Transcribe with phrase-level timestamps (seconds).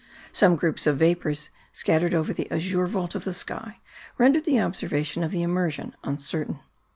[0.31, 3.81] Some groups of vapours, scattered over the azure vault of the sky,
[4.17, 6.59] rendered the observation of the immersion uncertain.